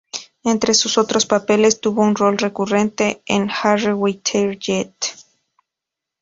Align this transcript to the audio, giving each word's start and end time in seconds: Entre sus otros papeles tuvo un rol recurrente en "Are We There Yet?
Entre 0.43 0.73
sus 0.73 0.97
otros 0.97 1.27
papeles 1.27 1.79
tuvo 1.79 2.01
un 2.01 2.15
rol 2.15 2.39
recurrente 2.39 3.21
en 3.27 3.51
"Are 3.63 3.93
We 3.93 4.15
There 4.15 4.57
Yet? 4.57 4.95